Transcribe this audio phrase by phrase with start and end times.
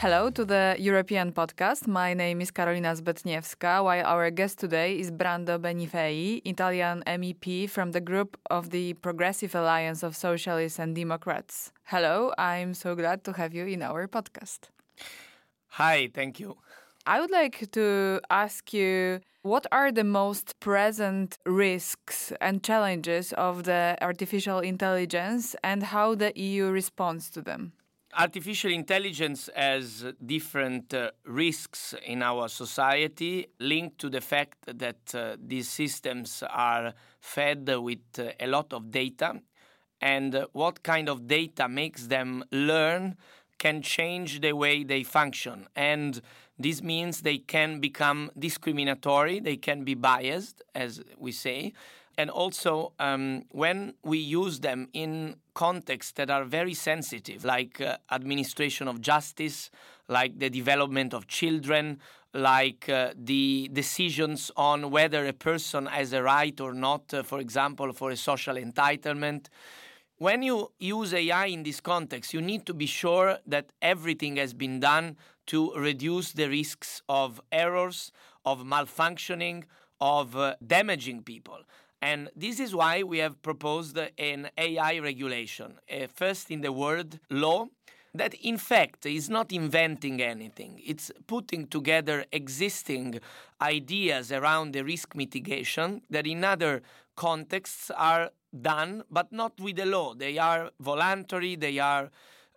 [0.00, 1.88] Hello to the European podcast.
[1.88, 7.90] My name is Karolina Zbytniewska, while our guest today is Brando Benifei, Italian MEP from
[7.90, 11.72] the group of the Progressive Alliance of Socialists and Democrats.
[11.82, 14.70] Hello, I'm so glad to have you in our podcast.
[15.70, 16.58] Hi, thank you.
[17.04, 23.64] I would like to ask you what are the most present risks and challenges of
[23.64, 27.72] the artificial intelligence and how the EU responds to them?
[28.16, 35.36] Artificial intelligence has different uh, risks in our society linked to the fact that uh,
[35.38, 39.40] these systems are fed with uh, a lot of data.
[40.00, 43.16] And uh, what kind of data makes them learn
[43.58, 45.68] can change the way they function.
[45.76, 46.22] And
[46.58, 51.72] this means they can become discriminatory they can be biased as we say
[52.18, 57.96] and also um, when we use them in contexts that are very sensitive, like uh,
[58.10, 59.70] administration of justice,
[60.08, 62.00] like the development of children,
[62.34, 67.38] like uh, the decisions on whether a person has a right or not, uh, for
[67.38, 69.46] example, for a social entitlement.
[70.16, 74.52] When you use AI in this context, you need to be sure that everything has
[74.52, 78.10] been done to reduce the risks of errors,
[78.44, 79.64] of malfunctioning,
[80.00, 81.60] of uh, damaging people.
[82.00, 87.18] And this is why we have proposed an AI regulation, uh, first in the world
[87.28, 87.66] law,
[88.14, 90.80] that in fact is not inventing anything.
[90.84, 93.20] It's putting together existing
[93.60, 96.82] ideas around the risk mitigation that in other
[97.16, 98.30] contexts are
[98.62, 100.14] done, but not with the law.
[100.14, 102.10] They are voluntary, they are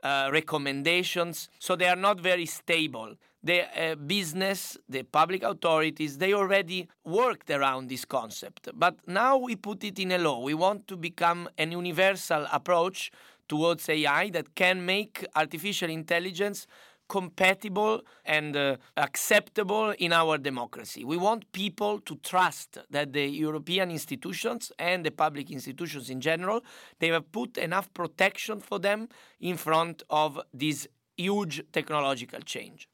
[0.04, 6.34] uh, recommendations, so they are not very stable the uh, business, the public authorities, they
[6.34, 8.70] already worked around this concept.
[8.74, 10.42] But now we put it in a law.
[10.42, 13.12] We want to become an universal approach
[13.48, 16.68] towards AI that can make artificial intelligence
[17.12, 21.04] compatible and uh, acceptable in our democracy.
[21.04, 26.64] We want people to trust that the European institutions and the public institutions in general,
[27.00, 29.10] they have put enough protection for them
[29.42, 32.88] in front of this huge technological change.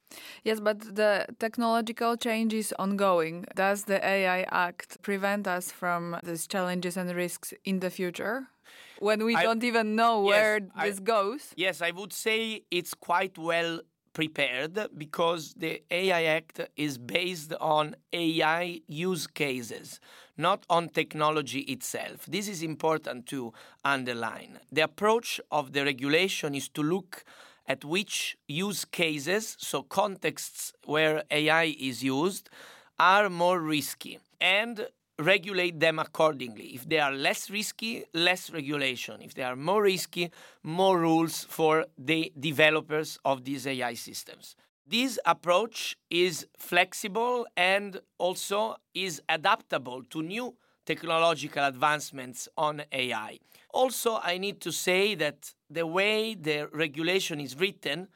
[0.43, 3.45] Yes, but the technological change is ongoing.
[3.55, 8.47] Does the AI Act prevent us from these challenges and risks in the future?
[8.99, 11.53] When we I, don't even know yes, where this I, goes?
[11.55, 13.81] Yes, I would say it's quite well
[14.17, 19.99] prepared because the AI Act is based on AI use cases,
[20.35, 22.25] not on technology itself.
[22.25, 23.53] This is important to
[23.85, 24.57] underline.
[24.71, 27.25] The approach of the regulation is to look
[27.67, 32.49] at which use cases, so contexts where AI is used,
[32.97, 34.87] are more risky and
[35.19, 36.75] regulate them accordingly.
[36.75, 39.21] If they are less risky, less regulation.
[39.21, 40.31] If they are more risky,
[40.63, 44.55] more rules for the developers of these AI systems.
[44.85, 53.39] This approach is flexible and also is adaptable to new technological advancements on AI.
[53.73, 58.07] Also, I need to say that the way the regulation is written,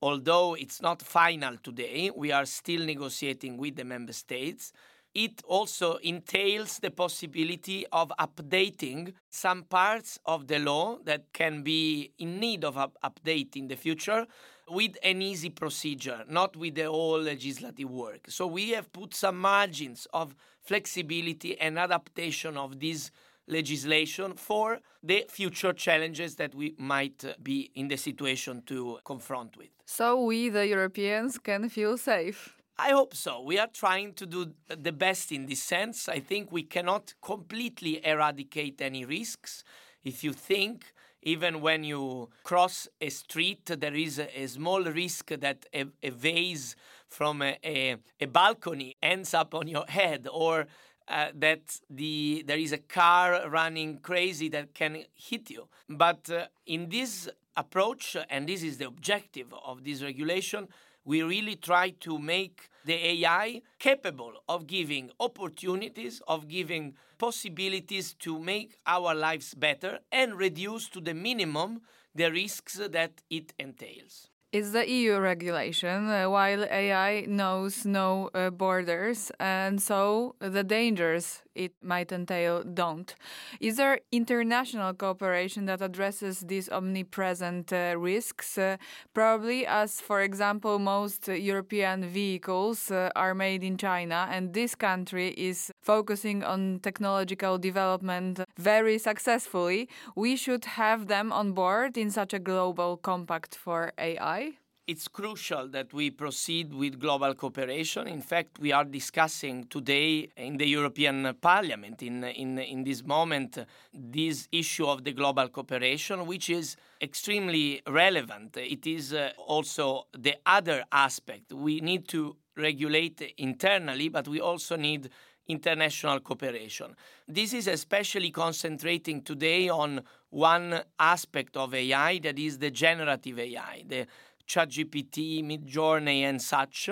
[0.00, 4.72] although it's not final today, we are still negotiating with the member states.
[5.14, 12.12] It also entails the possibility of updating some parts of the law that can be
[12.18, 14.26] in need of up- update in the future
[14.68, 18.26] with an easy procedure, not with the whole legislative work.
[18.28, 23.10] So we have put some margins of flexibility and adaptation of this
[23.48, 29.56] legislation for the future challenges that we might uh, be in the situation to confront
[29.56, 29.70] with.
[29.86, 32.59] So we, the Europeans, can feel safe.
[32.82, 33.42] I hope so.
[33.42, 36.08] We are trying to do the best in this sense.
[36.08, 39.64] I think we cannot completely eradicate any risks.
[40.02, 40.86] If you think,
[41.22, 46.08] even when you cross a street, there is a, a small risk that a, a
[46.08, 46.74] vase
[47.06, 50.66] from a, a, balcony ends up on your head or
[51.08, 55.68] uh, that the there is a car running crazy that can hit you.
[55.86, 57.28] But uh, in this
[57.58, 60.68] approach, and this is the objective of this regulation,
[61.04, 68.38] we really try to make the AI capable of giving opportunities, of giving possibilities to
[68.38, 71.82] make our lives better and reduce to the minimum
[72.14, 74.30] the risks that it entails.
[74.52, 81.42] It's the EU regulation, uh, while AI knows no uh, borders, and so the dangers
[81.60, 83.14] it might entail don't.
[83.60, 88.56] Is there international cooperation that addresses these omnipresent uh, risks?
[88.56, 88.78] Uh,
[89.12, 95.28] probably, as for example, most European vehicles uh, are made in China, and this country
[95.36, 99.88] is focusing on technological development very successfully.
[100.16, 104.54] We should have them on board in such a global compact for AI.
[104.90, 108.08] It's crucial that we proceed with global cooperation.
[108.08, 113.56] In fact, we are discussing today in the European Parliament, in, in, in this moment,
[113.94, 118.56] this issue of the global cooperation, which is extremely relevant.
[118.56, 121.52] It is uh, also the other aspect.
[121.52, 125.08] We need to regulate internally, but we also need
[125.46, 126.96] international cooperation.
[127.28, 133.84] This is especially concentrating today on one aspect of AI that is the generative AI,
[133.86, 134.06] the
[134.50, 136.90] ChatGPT, Midjourney, and such,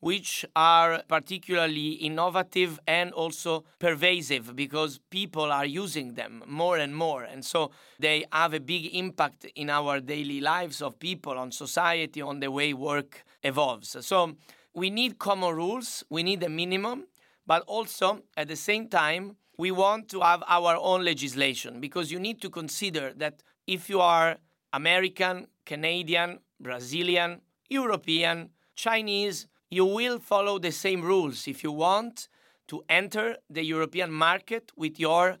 [0.00, 7.22] which are particularly innovative and also pervasive because people are using them more and more.
[7.22, 12.20] And so they have a big impact in our daily lives of people, on society,
[12.20, 13.96] on the way work evolves.
[14.04, 14.34] So
[14.74, 17.06] we need common rules, we need a minimum,
[17.46, 22.20] but also at the same time, we want to have our own legislation because you
[22.20, 24.36] need to consider that if you are
[24.72, 32.28] American, Canadian, Brazilian, European, Chinese, you will follow the same rules if you want
[32.68, 35.36] to enter the European market with your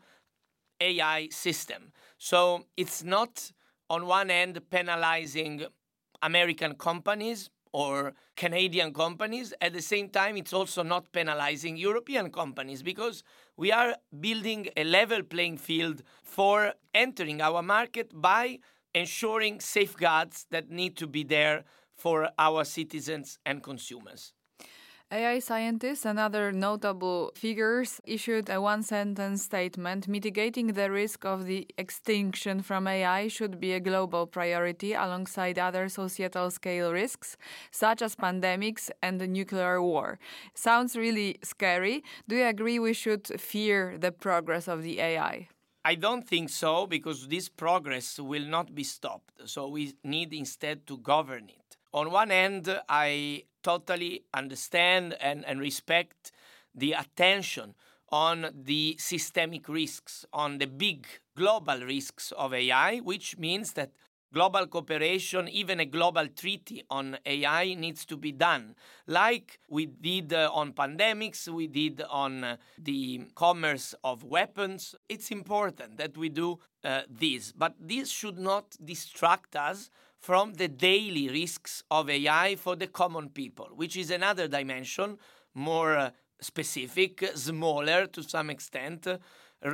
[0.80, 1.92] AI system.
[2.18, 3.52] So it's not
[3.88, 5.64] on one end penalizing
[6.22, 9.52] American companies or Canadian companies.
[9.60, 13.22] At the same time, it's also not penalizing European companies because
[13.56, 18.58] we are building a level playing field for entering our market by
[18.96, 21.64] ensuring safeguards that need to be there
[21.94, 24.32] for our citizens and consumers.
[25.12, 31.44] AI scientists and other notable figures issued a one sentence statement mitigating the risk of
[31.44, 37.36] the extinction from AI should be a global priority alongside other societal scale risks,
[37.70, 40.18] such as pandemics and the nuclear war.
[40.54, 42.02] Sounds really scary.
[42.26, 45.48] Do you agree we should fear the progress of the AI?
[45.86, 49.34] I don't think so because this progress will not be stopped.
[49.44, 51.76] So we need instead to govern it.
[51.94, 56.32] On one end, I totally understand and, and respect
[56.74, 57.76] the attention
[58.10, 61.06] on the systemic risks, on the big
[61.36, 63.92] global risks of AI, which means that
[64.32, 68.74] global cooperation, even a global treaty on AI needs to be done.
[69.06, 74.94] Like we did uh, on pandemics, we did on uh, the commerce of weapons.
[75.08, 80.68] It's important that we do uh, this, but this should not distract us from the
[80.68, 85.18] daily risks of AI for the common people, which is another dimension,
[85.54, 89.06] more uh, specific, smaller to some extent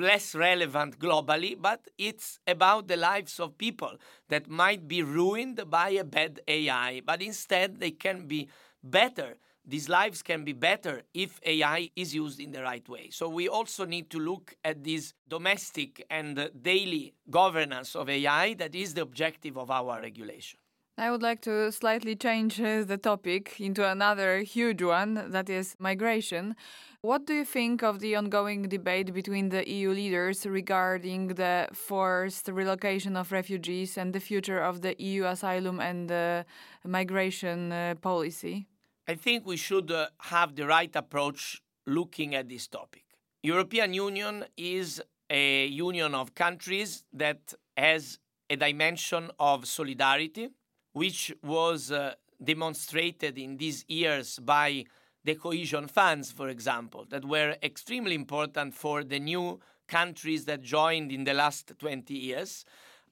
[0.01, 3.97] less relevant globally, but it's about the lives of people
[4.29, 8.49] that might be ruined by a bad AI, but instead they can be
[8.83, 9.37] better.
[9.65, 13.11] These lives can be better if AI is used in the right way.
[13.11, 18.75] So we also need to look at this domestic and daily governance of AI that
[18.75, 20.59] is the objective of our regulation.
[20.99, 25.75] I would like to slightly change uh, the topic into another huge one that is
[25.79, 26.55] migration.
[27.01, 32.49] What do you think of the ongoing debate between the EU leaders regarding the forced
[32.49, 36.45] relocation of refugees and the future of the EU asylum and uh,
[36.85, 38.67] migration uh, policy?
[39.09, 43.05] I think we should uh, have the right approach looking at this topic.
[43.43, 48.19] European Union is a union of countries that has
[48.51, 50.51] a dimension of solidarity
[50.93, 54.85] which was uh, demonstrated in these years by
[55.25, 61.13] the cohesion funds, for example, that were extremely important for the new countries that joined
[61.13, 62.65] in the last 20 years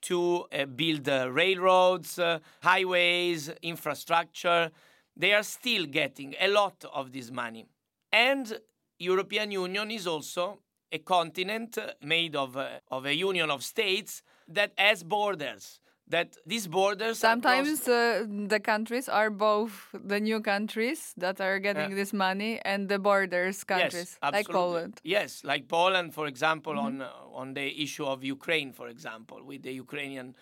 [0.02, 4.70] to uh, build uh, railroads, uh, highways, infrastructure.
[5.16, 7.66] They are still getting a lot of this money.
[8.12, 8.58] And
[8.98, 10.60] European Union is also
[10.90, 15.80] a continent made of, uh, of a union of states that has borders
[16.10, 21.94] that these borders sometimes uh, the countries are both the new countries that are getting
[21.94, 25.00] this money and the borders countries yes, like Poland.
[25.04, 27.00] Yes, like Poland, for example, mm-hmm.
[27.00, 30.34] on uh, on the issue of Ukraine, for example, with the Ukrainian.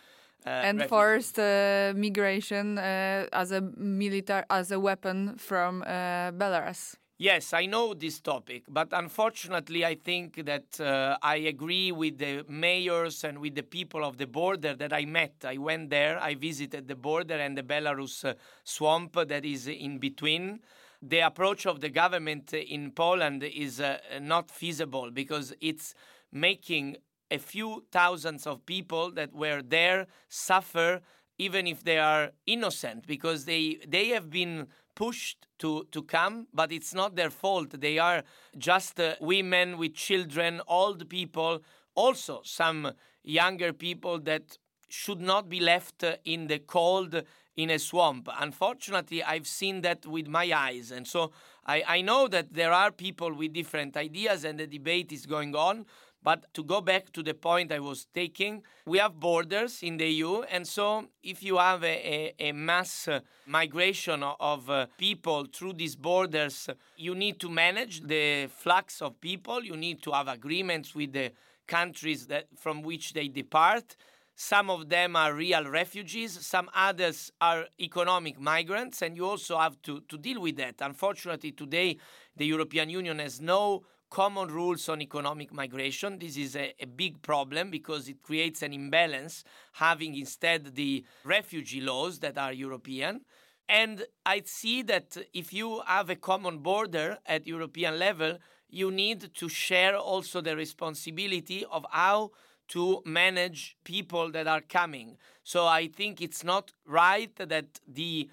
[0.47, 0.89] Uh, and refugees.
[0.89, 6.95] forced uh, migration uh, as a military as a weapon from uh, Belarus.
[7.21, 12.45] Yes, I know this topic, but unfortunately, I think that uh, I agree with the
[12.49, 15.33] mayors and with the people of the border that I met.
[15.45, 19.99] I went there, I visited the border and the Belarus uh, swamp that is in
[19.99, 20.61] between.
[21.03, 25.95] The approach of the government in Poland is uh, not feasible because it's
[26.31, 26.99] making
[27.33, 31.01] a few thousands of people that were there suffer
[31.37, 34.67] even if they are innocent because they they have been
[34.99, 37.81] pushed to, to come, but it's not their fault.
[37.81, 38.25] They are
[38.57, 41.61] just uh, women with children, old people,
[41.95, 42.91] also some
[43.23, 47.23] younger people that should not be left uh, in the cold
[47.57, 48.29] in a swamp.
[48.41, 50.91] Unfortunately, I've seen that with my eyes.
[50.91, 51.31] And so
[51.65, 55.55] I, I know that there are people with different ideas and the debate is going
[55.55, 55.87] on.
[56.23, 60.09] But to go back to the point I was taking, we have borders in the
[60.09, 63.09] EU, and so if you have a, a, a mass
[63.47, 69.63] migration of uh, people through these borders, you need to manage the flux of people.
[69.63, 71.33] You need to have agreements with the
[71.69, 73.97] countries that from which they depart.
[74.35, 79.83] Some of them are real refugees, some others are economic migrants, and you also have
[79.83, 80.77] to, to deal with that.
[80.81, 81.99] Unfortunately, today
[82.37, 86.19] the European Union has no common rules on economic migration.
[86.19, 91.81] This is a, a, big problem because it creates an imbalance, having instead the refugee
[91.81, 93.21] laws that are European.
[93.69, 98.39] And I see that if you have a common border at European level,
[98.71, 102.31] you need to share also the responsibility of how
[102.69, 105.17] to manage people that are coming.
[105.43, 108.29] So I think it's not right that the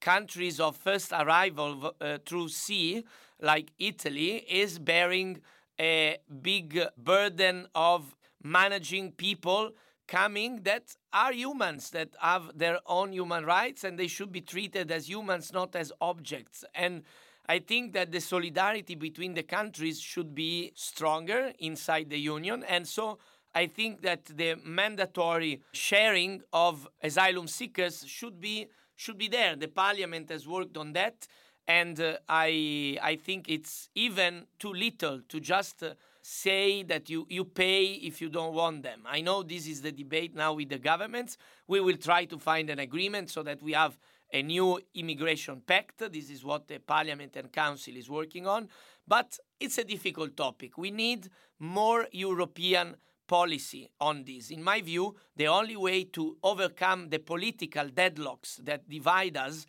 [0.00, 3.04] countries of first arrival uh, through sea,
[3.40, 5.40] like Italy, is bearing
[5.80, 9.72] a big burden of managing people
[10.06, 14.90] coming that are humans, that have their own human rights, and they should be treated
[14.90, 16.64] as humans, not as objects.
[16.74, 17.02] And
[17.48, 22.64] I think that the solidarity between the countries should be stronger inside the Union.
[22.68, 23.18] And so
[23.54, 28.68] I think that the mandatory sharing of asylum seekers should be
[29.00, 29.56] should be there.
[29.56, 31.26] The parliament has worked on that,
[31.66, 37.26] and uh, I I think it's even too little to just uh, say that you
[37.30, 39.00] you pay if you don't want them.
[39.06, 41.38] I know this is the debate now with the governments.
[41.66, 43.98] We will try to find an agreement so that we have
[44.32, 45.98] a new immigration pact.
[46.12, 48.68] This is what the parliament and council is working on,
[49.08, 50.76] but it's a difficult topic.
[50.76, 52.96] We need more European
[53.30, 54.50] policy on this.
[54.50, 59.66] In my view, the only way to overcome the political deadlocks that divide us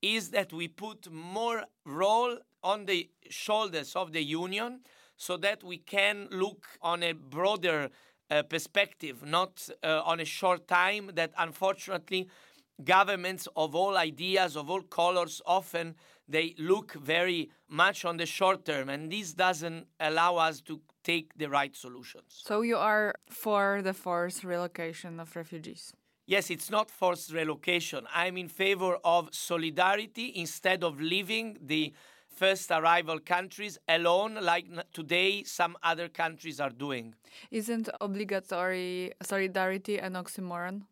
[0.00, 4.80] is that we put more role on the shoulders of the union
[5.16, 7.90] so that we can look on a broader
[8.30, 12.28] uh, perspective, not uh, on a short time that unfortunately
[12.84, 15.94] governments of all ideas, of all colors, often
[16.28, 21.34] they look very much on the short term, and this doesn't allow us to take
[21.36, 22.42] the right solutions.
[22.44, 25.92] So you are for the forced relocation of refugees?
[26.26, 28.06] Yes, it's not forced relocation.
[28.14, 31.92] I'm in favor of solidarity instead of leaving the
[32.28, 37.14] first arrival countries alone, like today some other countries are doing.
[37.50, 40.82] Isn't obligatory solidarity an oxymoron?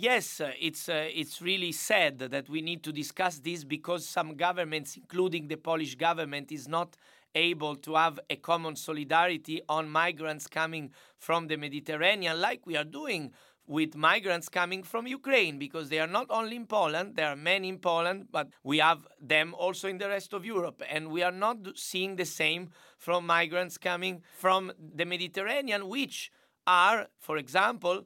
[0.00, 4.36] Yes, uh, it's uh, it's really sad that we need to discuss this because some
[4.36, 6.96] governments, including the Polish government, is not
[7.34, 12.84] able to have a common solidarity on migrants coming from the Mediterranean, like we are
[12.84, 13.32] doing
[13.66, 17.68] with migrants coming from Ukraine, because they are not only in Poland, there are many
[17.68, 20.80] in Poland, but we have them also in the rest of Europe.
[20.88, 26.30] And we are not seeing the same from migrants coming from the Mediterranean, which
[26.68, 28.04] are, for example,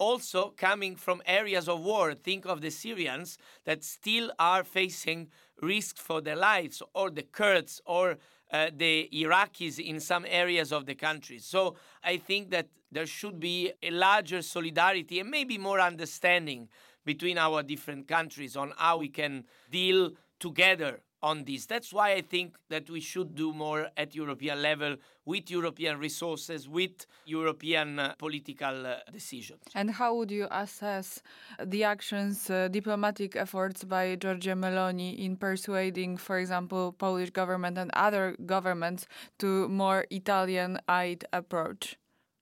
[0.00, 2.14] also coming from areas of war.
[2.14, 5.28] Think of the Syrians that still are facing
[5.60, 8.16] risks for their lives, or the Kurds, or
[8.50, 11.38] uh, the Iraqis in some areas of the country.
[11.38, 16.68] So I think that there should be a larger solidarity and maybe more understanding
[17.04, 21.66] between our different countries on how we can deal together on this.
[21.66, 26.68] That's why I think that we should do more at European level with European resources,
[26.68, 29.60] with European uh, political uh, decisions.
[29.74, 31.22] And how would you assess
[31.64, 37.90] the actions, uh, diplomatic efforts by Giorgia Meloni in persuading, for example, Polish government and
[37.94, 39.06] other governments
[39.38, 41.96] to more Italian-eyed approach?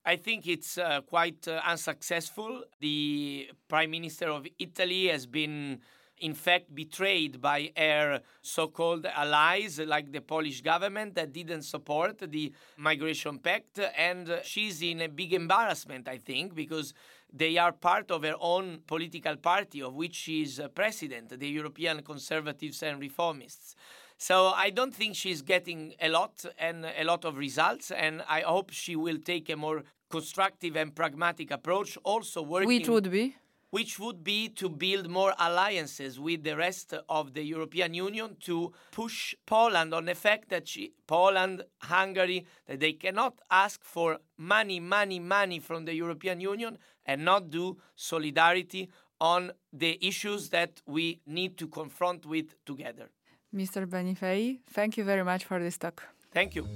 [0.04, 2.64] I think it's uh, quite uh, unsuccessful.
[2.80, 5.80] The Prime Minister of Italy has been
[6.20, 12.52] in fact betrayed by her so-called allies like the Polish government that didn't support the
[12.76, 13.80] migration pact.
[13.96, 16.94] And she's in a big embarrassment I think because
[17.32, 22.02] they are part of her own political party of which she is president the European
[22.02, 23.75] Conservatives and Reformists.
[24.16, 28.40] So I don't think she's getting a lot and a lot of results and I
[28.40, 33.37] hope she will take a more constructive and pragmatic approach also working which would be
[33.70, 38.72] which would be to build more alliances with the rest of the European Union to
[38.90, 44.80] push Poland on the fact that she, Poland, Hungary, that they cannot ask for money,
[44.80, 48.88] money, money from the European Union and not do solidarity
[49.20, 53.10] on the issues that we need to confront with together.
[53.54, 53.87] Mr.
[53.87, 56.02] Benifei, thank you very much for this talk.
[56.32, 56.66] Thank you.